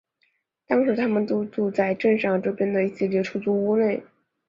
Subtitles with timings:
[0.65, 4.01] 当时他们租住在镇上和周边的一系列出租屋里。